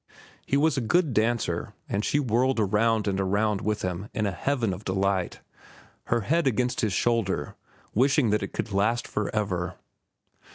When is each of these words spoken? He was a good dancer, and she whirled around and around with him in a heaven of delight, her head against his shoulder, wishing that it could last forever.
He 0.47 0.57
was 0.57 0.77
a 0.77 0.81
good 0.81 1.13
dancer, 1.13 1.75
and 1.87 2.03
she 2.03 2.19
whirled 2.19 2.59
around 2.59 3.07
and 3.07 3.19
around 3.19 3.61
with 3.61 3.83
him 3.83 4.09
in 4.15 4.25
a 4.25 4.31
heaven 4.31 4.73
of 4.73 4.83
delight, 4.83 5.41
her 6.05 6.21
head 6.21 6.47
against 6.47 6.81
his 6.81 6.93
shoulder, 6.93 7.55
wishing 7.93 8.31
that 8.31 8.41
it 8.41 8.51
could 8.51 8.71
last 8.71 9.07
forever. 9.07 9.75